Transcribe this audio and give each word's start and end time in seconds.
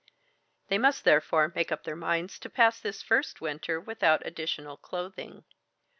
They 0.69 0.79
must 0.79 1.03
therefore 1.03 1.51
make 1.53 1.71
up 1.71 1.83
their 1.83 1.95
minds 1.95 2.39
to 2.39 2.49
pass 2.49 2.79
this 2.79 3.03
first 3.03 3.39
winter 3.39 3.79
without 3.79 4.25
additional 4.25 4.75
clothing. 4.75 5.43